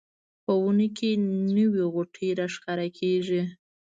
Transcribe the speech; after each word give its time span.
په 0.45 0.53
ونو 0.61 0.87
کې 0.97 1.09
نوې 1.55 1.83
غوټۍ 1.93 2.29
راښکاره 2.39 2.87
کیږي 2.97 3.41